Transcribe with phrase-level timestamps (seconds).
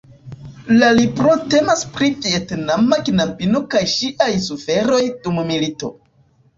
[0.79, 5.97] La libro temas pri vjetnama knabino kaj ŝiaj suferoj dum milito.